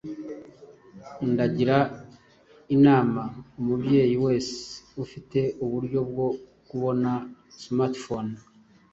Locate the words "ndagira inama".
1.31-3.21